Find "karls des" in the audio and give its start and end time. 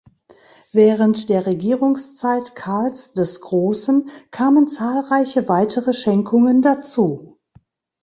2.55-3.39